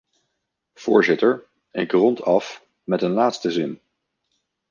Voorzitter, 0.73 1.43
ik 1.71 1.91
rond 1.91 2.21
af 2.21 2.65
met 2.83 3.01
een 3.01 3.11
laatste 3.11 3.51
zin. 3.51 3.79